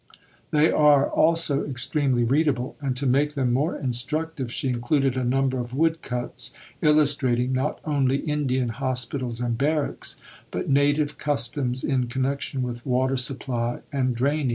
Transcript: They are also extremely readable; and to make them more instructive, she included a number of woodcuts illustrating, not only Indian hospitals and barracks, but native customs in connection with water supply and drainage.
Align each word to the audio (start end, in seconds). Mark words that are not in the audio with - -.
They 0.49 0.71
are 0.71 1.07
also 1.07 1.63
extremely 1.63 2.23
readable; 2.23 2.75
and 2.81 2.95
to 2.95 3.05
make 3.05 3.35
them 3.35 3.53
more 3.53 3.77
instructive, 3.77 4.51
she 4.51 4.67
included 4.67 5.15
a 5.15 5.23
number 5.23 5.59
of 5.59 5.75
woodcuts 5.75 6.55
illustrating, 6.81 7.53
not 7.53 7.79
only 7.85 8.17
Indian 8.17 8.69
hospitals 8.69 9.39
and 9.39 9.59
barracks, 9.59 10.19
but 10.49 10.67
native 10.67 11.19
customs 11.19 11.83
in 11.83 12.07
connection 12.07 12.63
with 12.63 12.83
water 12.83 13.15
supply 13.15 13.81
and 13.93 14.15
drainage. 14.15 14.49